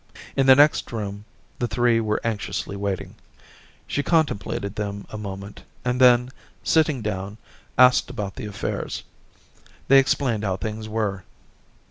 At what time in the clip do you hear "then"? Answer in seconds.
6.01-6.31